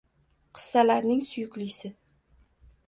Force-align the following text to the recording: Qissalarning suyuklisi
Qissalarning 0.55 1.21
suyuklisi 1.33 1.95